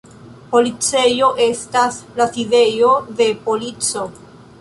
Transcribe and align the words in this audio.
Policejo 0.53 1.27
estas 1.47 1.99
la 2.21 2.27
sidejo 2.37 2.89
de 3.21 3.29
polico. 3.45 4.07